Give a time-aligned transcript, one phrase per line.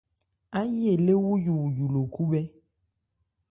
[0.59, 2.43] Áyí elé wúyúwuyu lo khúbhɛ́.